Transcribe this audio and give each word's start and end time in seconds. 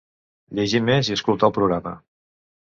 Llegir 0.59 0.81
més 0.87 1.13
i 1.13 1.19
escoltar 1.19 1.53
el 1.53 1.55
programa…. 1.61 1.97